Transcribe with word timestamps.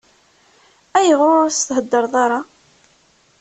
Ayɣer 0.97 1.31
ur 1.41 1.49
s-thedreḍ 1.51 2.13
ara? 2.23 2.39